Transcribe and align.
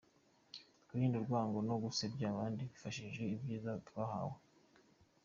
twirinde 0.83 1.15
urwango 1.19 1.57
no 1.67 1.75
gusebya 1.83 2.25
abandi 2.33 2.59
twifashishije 2.69 3.31
ibyiza 3.35 3.71
twahawe. 3.87 4.37